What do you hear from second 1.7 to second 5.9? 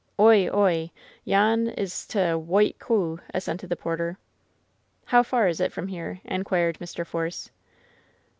's t' Whoit Coo," assented the porter. "How far is it from